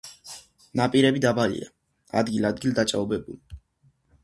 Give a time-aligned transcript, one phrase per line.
[0.79, 1.69] ნაპირები დაბალია,
[2.23, 3.61] ადგილ-ადგილ დაჭაობებული.